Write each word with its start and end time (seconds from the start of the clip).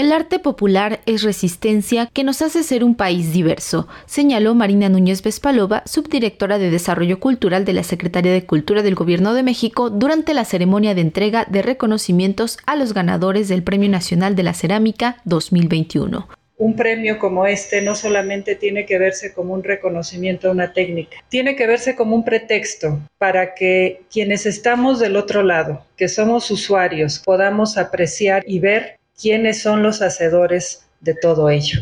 El 0.00 0.12
arte 0.12 0.38
popular 0.38 1.00
es 1.04 1.22
resistencia 1.22 2.06
que 2.06 2.24
nos 2.24 2.40
hace 2.40 2.62
ser 2.62 2.84
un 2.84 2.94
país 2.94 3.34
diverso, 3.34 3.86
señaló 4.06 4.54
Marina 4.54 4.88
Núñez 4.88 5.22
Vespalova, 5.22 5.82
subdirectora 5.84 6.58
de 6.58 6.70
Desarrollo 6.70 7.20
Cultural 7.20 7.66
de 7.66 7.74
la 7.74 7.82
Secretaría 7.82 8.32
de 8.32 8.46
Cultura 8.46 8.82
del 8.82 8.94
Gobierno 8.94 9.34
de 9.34 9.42
México, 9.42 9.90
durante 9.90 10.32
la 10.32 10.46
ceremonia 10.46 10.94
de 10.94 11.02
entrega 11.02 11.44
de 11.50 11.60
reconocimientos 11.60 12.56
a 12.64 12.76
los 12.76 12.94
ganadores 12.94 13.48
del 13.48 13.62
Premio 13.62 13.90
Nacional 13.90 14.36
de 14.36 14.42
la 14.42 14.54
Cerámica 14.54 15.18
2021 15.26 16.26
un 16.60 16.76
premio 16.76 17.18
como 17.18 17.46
este 17.46 17.80
no 17.80 17.94
solamente 17.94 18.54
tiene 18.54 18.84
que 18.84 18.98
verse 18.98 19.32
como 19.32 19.54
un 19.54 19.64
reconocimiento 19.64 20.48
a 20.48 20.50
una 20.50 20.74
técnica, 20.74 21.16
tiene 21.30 21.56
que 21.56 21.66
verse 21.66 21.96
como 21.96 22.14
un 22.14 22.22
pretexto 22.22 23.00
para 23.16 23.54
que 23.54 24.02
quienes 24.12 24.44
estamos 24.44 24.98
del 24.98 25.16
otro 25.16 25.42
lado, 25.42 25.86
que 25.96 26.06
somos 26.06 26.50
usuarios, 26.50 27.18
podamos 27.18 27.78
apreciar 27.78 28.44
y 28.46 28.58
ver 28.58 28.99
quiénes 29.20 29.60
son 29.60 29.82
los 29.82 30.02
hacedores 30.02 30.84
de 31.00 31.14
todo 31.14 31.48
ello. 31.48 31.80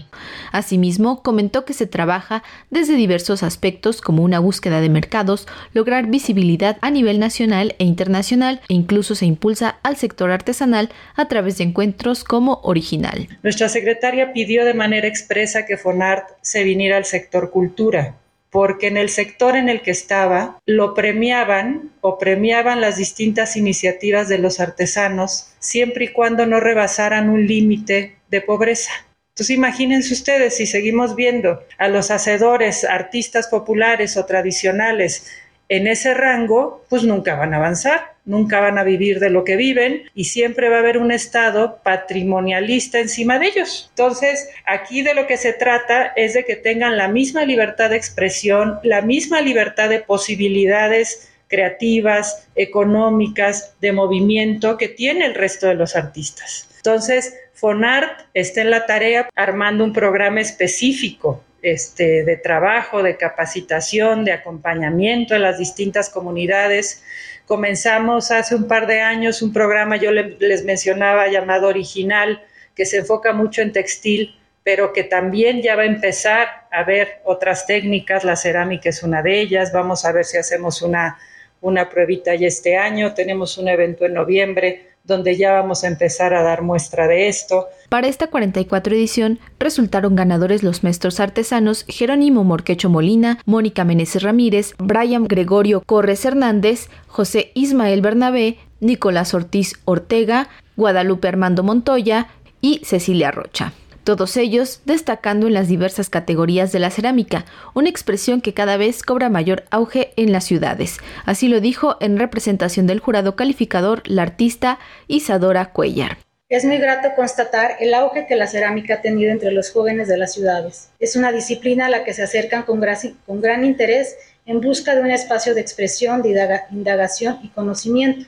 Asimismo, 0.52 1.22
comentó 1.22 1.64
que 1.64 1.72
se 1.72 1.86
trabaja 1.86 2.42
desde 2.70 2.94
diversos 2.94 3.42
aspectos 3.42 4.00
como 4.00 4.22
una 4.22 4.38
búsqueda 4.38 4.80
de 4.80 4.88
mercados, 4.88 5.46
lograr 5.72 6.06
visibilidad 6.06 6.78
a 6.80 6.90
nivel 6.90 7.18
nacional 7.18 7.74
e 7.78 7.84
internacional 7.84 8.60
e 8.68 8.74
incluso 8.74 9.14
se 9.14 9.26
impulsa 9.26 9.78
al 9.82 9.96
sector 9.96 10.30
artesanal 10.30 10.90
a 11.16 11.26
través 11.26 11.58
de 11.58 11.64
encuentros 11.64 12.22
como 12.22 12.60
Original. 12.62 13.28
Nuestra 13.42 13.68
secretaria 13.68 14.32
pidió 14.32 14.64
de 14.64 14.74
manera 14.74 15.08
expresa 15.08 15.66
que 15.66 15.76
FONART 15.76 16.28
se 16.40 16.62
viniera 16.62 16.96
al 16.96 17.04
sector 17.04 17.50
cultura 17.50 18.14
porque 18.50 18.86
en 18.86 18.96
el 18.96 19.08
sector 19.08 19.56
en 19.56 19.68
el 19.68 19.82
que 19.82 19.90
estaba 19.90 20.60
lo 20.66 20.94
premiaban 20.94 21.92
o 22.00 22.18
premiaban 22.18 22.80
las 22.80 22.96
distintas 22.96 23.56
iniciativas 23.56 24.28
de 24.28 24.38
los 24.38 24.60
artesanos 24.60 25.52
siempre 25.58 26.06
y 26.06 26.08
cuando 26.08 26.46
no 26.46 26.60
rebasaran 26.60 27.28
un 27.28 27.46
límite 27.46 28.16
de 28.30 28.40
pobreza. 28.40 28.92
Entonces 29.30 29.56
imagínense 29.56 30.14
ustedes 30.14 30.56
si 30.56 30.66
seguimos 30.66 31.14
viendo 31.14 31.62
a 31.78 31.88
los 31.88 32.10
hacedores, 32.10 32.84
artistas 32.84 33.46
populares 33.46 34.16
o 34.16 34.24
tradicionales 34.26 35.30
en 35.68 35.86
ese 35.86 36.14
rango, 36.14 36.84
pues 36.88 37.04
nunca 37.04 37.34
van 37.34 37.52
a 37.52 37.58
avanzar, 37.58 38.14
nunca 38.24 38.60
van 38.60 38.78
a 38.78 38.84
vivir 38.84 39.20
de 39.20 39.30
lo 39.30 39.44
que 39.44 39.56
viven 39.56 40.04
y 40.14 40.24
siempre 40.24 40.68
va 40.68 40.76
a 40.76 40.80
haber 40.80 40.98
un 40.98 41.12
Estado 41.12 41.80
patrimonialista 41.82 42.98
encima 43.00 43.38
de 43.38 43.48
ellos. 43.48 43.86
Entonces, 43.90 44.48
aquí 44.64 45.02
de 45.02 45.14
lo 45.14 45.26
que 45.26 45.36
se 45.36 45.52
trata 45.52 46.12
es 46.16 46.34
de 46.34 46.44
que 46.44 46.56
tengan 46.56 46.96
la 46.96 47.08
misma 47.08 47.44
libertad 47.44 47.90
de 47.90 47.96
expresión, 47.96 48.78
la 48.82 49.02
misma 49.02 49.40
libertad 49.40 49.90
de 49.90 50.00
posibilidades 50.00 51.30
creativas, 51.48 52.48
económicas, 52.54 53.74
de 53.80 53.92
movimiento 53.92 54.76
que 54.76 54.88
tiene 54.88 55.26
el 55.26 55.34
resto 55.34 55.66
de 55.66 55.74
los 55.74 55.96
artistas. 55.96 56.68
Entonces, 56.76 57.34
Fonart 57.54 58.20
está 58.34 58.60
en 58.60 58.70
la 58.70 58.86
tarea 58.86 59.28
armando 59.34 59.84
un 59.84 59.92
programa 59.92 60.40
específico 60.40 61.42
este, 61.62 62.24
de 62.24 62.36
trabajo, 62.36 63.02
de 63.02 63.16
capacitación, 63.16 64.24
de 64.24 64.32
acompañamiento 64.32 65.34
en 65.34 65.42
las 65.42 65.58
distintas 65.58 66.08
comunidades. 66.08 67.02
Comenzamos 67.46 68.30
hace 68.30 68.54
un 68.54 68.68
par 68.68 68.86
de 68.86 69.00
años 69.00 69.42
un 69.42 69.52
programa, 69.52 69.96
yo 69.96 70.12
les 70.12 70.64
mencionaba, 70.64 71.28
llamado 71.28 71.68
Original, 71.68 72.42
que 72.74 72.86
se 72.86 72.98
enfoca 72.98 73.32
mucho 73.32 73.62
en 73.62 73.72
textil, 73.72 74.38
pero 74.62 74.92
que 74.92 75.02
también 75.02 75.62
ya 75.62 75.74
va 75.74 75.82
a 75.82 75.86
empezar 75.86 76.68
a 76.70 76.84
ver 76.84 77.20
otras 77.24 77.66
técnicas. 77.66 78.22
La 78.22 78.36
cerámica 78.36 78.90
es 78.90 79.02
una 79.02 79.22
de 79.22 79.40
ellas. 79.40 79.72
Vamos 79.72 80.04
a 80.04 80.12
ver 80.12 80.24
si 80.24 80.36
hacemos 80.36 80.82
una, 80.82 81.18
una 81.60 81.88
pruebita 81.88 82.34
ya 82.34 82.46
este 82.46 82.76
año. 82.76 83.14
Tenemos 83.14 83.56
un 83.56 83.68
evento 83.68 84.04
en 84.04 84.14
noviembre 84.14 84.87
donde 85.08 85.36
ya 85.36 85.52
vamos 85.52 85.82
a 85.82 85.88
empezar 85.88 86.34
a 86.34 86.42
dar 86.44 86.62
muestra 86.62 87.08
de 87.08 87.28
esto. 87.28 87.66
Para 87.88 88.06
esta 88.06 88.28
44 88.28 88.94
edición 88.94 89.40
resultaron 89.58 90.14
ganadores 90.14 90.62
los 90.62 90.84
maestros 90.84 91.18
artesanos 91.18 91.84
Jerónimo 91.88 92.44
Morquecho 92.44 92.90
Molina, 92.90 93.38
Mónica 93.44 93.84
Meneses 93.84 94.22
Ramírez, 94.22 94.74
Brian 94.78 95.26
Gregorio 95.26 95.82
Corres 95.84 96.24
Hernández, 96.24 96.88
José 97.08 97.50
Ismael 97.54 98.02
Bernabé, 98.02 98.58
Nicolás 98.80 99.34
Ortiz 99.34 99.72
Ortega, 99.86 100.48
Guadalupe 100.76 101.26
Armando 101.26 101.64
Montoya 101.64 102.28
y 102.60 102.82
Cecilia 102.84 103.32
Rocha 103.32 103.72
todos 104.08 104.38
ellos 104.38 104.80
destacando 104.86 105.48
en 105.48 105.52
las 105.52 105.68
diversas 105.68 106.08
categorías 106.08 106.72
de 106.72 106.78
la 106.78 106.88
cerámica, 106.88 107.44
una 107.74 107.90
expresión 107.90 108.40
que 108.40 108.54
cada 108.54 108.78
vez 108.78 109.02
cobra 109.02 109.28
mayor 109.28 109.64
auge 109.68 110.14
en 110.16 110.32
las 110.32 110.44
ciudades. 110.44 110.96
Así 111.26 111.46
lo 111.46 111.60
dijo 111.60 111.98
en 112.00 112.18
representación 112.18 112.86
del 112.86 113.00
jurado 113.00 113.36
calificador 113.36 114.00
la 114.06 114.22
artista 114.22 114.78
Isadora 115.08 115.72
Cuellar. 115.72 116.16
Es 116.48 116.64
muy 116.64 116.78
grato 116.78 117.10
constatar 117.14 117.76
el 117.80 117.92
auge 117.92 118.26
que 118.26 118.34
la 118.34 118.46
cerámica 118.46 118.94
ha 118.94 119.02
tenido 119.02 119.30
entre 119.30 119.52
los 119.52 119.70
jóvenes 119.70 120.08
de 120.08 120.16
las 120.16 120.32
ciudades. 120.32 120.88
Es 120.98 121.14
una 121.14 121.30
disciplina 121.30 121.84
a 121.84 121.90
la 121.90 122.04
que 122.04 122.14
se 122.14 122.22
acercan 122.22 122.62
con, 122.62 122.82
con 123.26 123.42
gran 123.42 123.62
interés 123.62 124.16
en 124.46 124.62
busca 124.62 124.94
de 124.94 125.02
un 125.02 125.10
espacio 125.10 125.54
de 125.54 125.60
expresión, 125.60 126.22
de 126.22 126.62
indagación 126.70 127.40
y 127.42 127.48
conocimiento. 127.48 128.24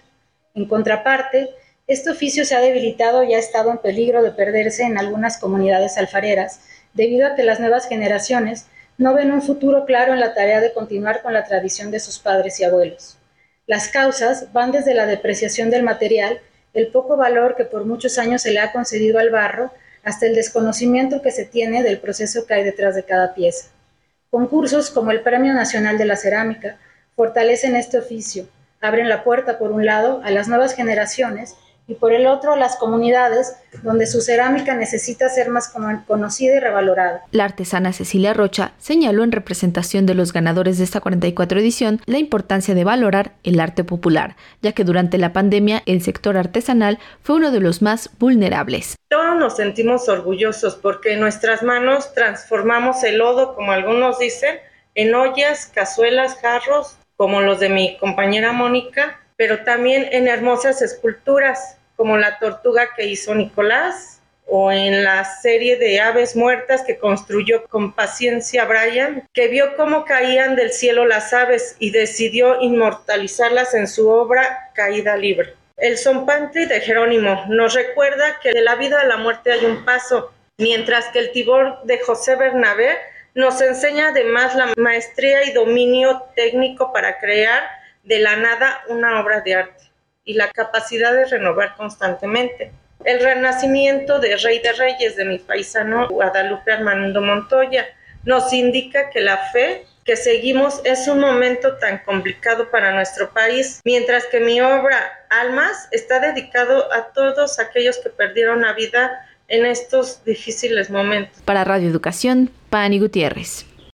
En 0.54 0.66
contraparte, 0.66 1.48
este 1.90 2.10
oficio 2.10 2.44
se 2.44 2.54
ha 2.54 2.60
debilitado 2.60 3.24
y 3.24 3.34
ha 3.34 3.38
estado 3.38 3.72
en 3.72 3.78
peligro 3.78 4.22
de 4.22 4.30
perderse 4.30 4.84
en 4.84 4.96
algunas 4.96 5.38
comunidades 5.38 5.98
alfareras, 5.98 6.60
debido 6.94 7.26
a 7.26 7.34
que 7.34 7.42
las 7.42 7.58
nuevas 7.58 7.88
generaciones 7.88 8.66
no 8.96 9.12
ven 9.12 9.32
un 9.32 9.42
futuro 9.42 9.84
claro 9.86 10.12
en 10.12 10.20
la 10.20 10.32
tarea 10.32 10.60
de 10.60 10.72
continuar 10.72 11.20
con 11.20 11.32
la 11.32 11.44
tradición 11.44 11.90
de 11.90 11.98
sus 11.98 12.20
padres 12.20 12.60
y 12.60 12.64
abuelos. 12.64 13.18
Las 13.66 13.88
causas 13.88 14.52
van 14.52 14.70
desde 14.70 14.94
la 14.94 15.06
depreciación 15.06 15.68
del 15.68 15.82
material, 15.82 16.38
el 16.74 16.92
poco 16.92 17.16
valor 17.16 17.56
que 17.56 17.64
por 17.64 17.84
muchos 17.84 18.18
años 18.18 18.42
se 18.42 18.52
le 18.52 18.60
ha 18.60 18.70
concedido 18.70 19.18
al 19.18 19.30
barro, 19.30 19.72
hasta 20.04 20.26
el 20.26 20.36
desconocimiento 20.36 21.22
que 21.22 21.32
se 21.32 21.44
tiene 21.44 21.82
del 21.82 21.98
proceso 21.98 22.46
que 22.46 22.54
hay 22.54 22.62
detrás 22.62 22.94
de 22.94 23.02
cada 23.02 23.34
pieza. 23.34 23.66
Concursos 24.30 24.90
como 24.90 25.10
el 25.10 25.22
Premio 25.22 25.52
Nacional 25.54 25.98
de 25.98 26.04
la 26.04 26.14
Cerámica 26.14 26.78
fortalecen 27.16 27.74
este 27.74 27.98
oficio, 27.98 28.46
abren 28.80 29.08
la 29.08 29.24
puerta, 29.24 29.58
por 29.58 29.72
un 29.72 29.84
lado, 29.84 30.20
a 30.22 30.30
las 30.30 30.46
nuevas 30.46 30.76
generaciones 30.76 31.56
y 31.90 31.94
por 31.96 32.12
el 32.12 32.28
otro 32.28 32.54
las 32.54 32.76
comunidades 32.76 33.56
donde 33.82 34.06
su 34.06 34.20
cerámica 34.20 34.76
necesita 34.76 35.28
ser 35.28 35.50
más 35.50 35.74
conocida 36.06 36.54
y 36.54 36.60
revalorada. 36.60 37.24
La 37.32 37.44
artesana 37.44 37.92
Cecilia 37.92 38.32
Rocha 38.32 38.72
señaló 38.78 39.24
en 39.24 39.32
representación 39.32 40.06
de 40.06 40.14
los 40.14 40.32
ganadores 40.32 40.78
de 40.78 40.84
esta 40.84 41.00
44 41.00 41.58
edición 41.58 42.00
la 42.06 42.18
importancia 42.18 42.76
de 42.76 42.84
valorar 42.84 43.32
el 43.42 43.58
arte 43.58 43.82
popular, 43.82 44.36
ya 44.62 44.70
que 44.70 44.84
durante 44.84 45.18
la 45.18 45.32
pandemia 45.32 45.82
el 45.84 46.00
sector 46.00 46.36
artesanal 46.36 47.00
fue 47.22 47.36
uno 47.36 47.50
de 47.50 47.58
los 47.58 47.82
más 47.82 48.10
vulnerables. 48.20 48.94
Todos 49.08 49.36
nos 49.36 49.56
sentimos 49.56 50.08
orgullosos 50.08 50.76
porque 50.76 51.14
en 51.14 51.20
nuestras 51.20 51.64
manos 51.64 52.14
transformamos 52.14 53.02
el 53.02 53.18
lodo, 53.18 53.56
como 53.56 53.72
algunos 53.72 54.20
dicen, 54.20 54.60
en 54.94 55.12
ollas, 55.16 55.66
cazuelas, 55.66 56.36
jarros, 56.36 56.98
como 57.16 57.40
los 57.40 57.58
de 57.58 57.68
mi 57.68 57.98
compañera 57.98 58.52
Mónica, 58.52 59.18
pero 59.36 59.64
también 59.64 60.06
en 60.12 60.28
hermosas 60.28 60.82
esculturas 60.82 61.78
como 62.00 62.16
la 62.16 62.38
tortuga 62.38 62.94
que 62.96 63.04
hizo 63.04 63.34
Nicolás 63.34 64.22
o 64.46 64.72
en 64.72 65.04
la 65.04 65.22
serie 65.22 65.76
de 65.76 66.00
aves 66.00 66.34
muertas 66.34 66.80
que 66.80 66.96
construyó 66.96 67.64
con 67.66 67.92
paciencia 67.92 68.64
Brian, 68.64 69.28
que 69.34 69.48
vio 69.48 69.76
cómo 69.76 70.06
caían 70.06 70.56
del 70.56 70.72
cielo 70.72 71.04
las 71.04 71.34
aves 71.34 71.76
y 71.78 71.90
decidió 71.90 72.58
inmortalizarlas 72.62 73.74
en 73.74 73.86
su 73.86 74.08
obra 74.08 74.70
Caída 74.72 75.14
Libre. 75.18 75.56
El 75.76 75.98
Zompantli 75.98 76.64
de 76.64 76.80
Jerónimo 76.80 77.44
nos 77.50 77.74
recuerda 77.74 78.40
que 78.42 78.52
de 78.52 78.62
la 78.62 78.76
vida 78.76 78.98
a 79.02 79.04
la 79.04 79.18
muerte 79.18 79.52
hay 79.52 79.66
un 79.66 79.84
paso, 79.84 80.32
mientras 80.56 81.08
que 81.08 81.18
el 81.18 81.32
Tibor 81.32 81.82
de 81.84 81.98
José 81.98 82.34
Bernabé 82.34 82.96
nos 83.34 83.60
enseña 83.60 84.08
además 84.08 84.54
la 84.54 84.72
maestría 84.78 85.44
y 85.44 85.52
dominio 85.52 86.22
técnico 86.34 86.94
para 86.94 87.18
crear 87.18 87.62
de 88.04 88.20
la 88.20 88.36
nada 88.36 88.84
una 88.88 89.20
obra 89.20 89.42
de 89.42 89.54
arte 89.56 89.89
y 90.30 90.34
la 90.34 90.48
capacidad 90.52 91.12
de 91.12 91.24
renovar 91.24 91.74
constantemente. 91.74 92.70
El 93.04 93.18
renacimiento 93.18 94.20
de 94.20 94.36
Rey 94.36 94.60
de 94.60 94.72
Reyes 94.74 95.16
de 95.16 95.24
mi 95.24 95.41
paisano 95.41 96.06
Guadalupe 96.06 96.71
Armando 96.71 97.21
Montoya 97.21 97.84
nos 98.22 98.53
indica 98.53 99.10
que 99.10 99.22
la 99.22 99.38
fe 99.50 99.86
que 100.04 100.15
seguimos 100.15 100.82
es 100.84 101.09
un 101.09 101.18
momento 101.18 101.78
tan 101.78 101.98
complicado 102.04 102.71
para 102.71 102.94
nuestro 102.94 103.30
país, 103.30 103.80
mientras 103.84 104.24
que 104.27 104.38
mi 104.38 104.60
obra 104.60 104.97
Almas 105.30 105.88
está 105.91 106.21
dedicado 106.21 106.92
a 106.92 107.06
todos 107.12 107.59
aquellos 107.59 107.98
que 107.98 108.10
perdieron 108.10 108.62
la 108.62 108.72
vida 108.74 109.27
en 109.48 109.66
estos 109.66 110.24
difíciles 110.24 110.91
momentos. 110.91 111.42
Para 111.44 111.65
Radio 111.65 111.88
Educación, 111.88 112.53
Pani 112.71 113.00
Gutiérrez. 113.00 113.66